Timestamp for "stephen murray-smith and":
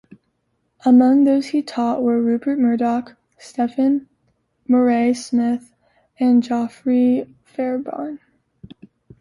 3.37-6.41